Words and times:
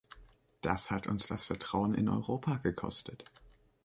Das 0.61 0.89
hat 0.89 1.05
uns 1.05 1.27
das 1.27 1.45
Vertrauen 1.45 1.93
in 1.93 2.09
Europa 2.09 2.55
gekostet. 2.57 3.23